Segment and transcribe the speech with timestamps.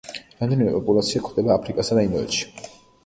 [0.43, 2.49] რამდენიმე პოპულაცია გვხვდება აფრიკასა და ინდოეთში.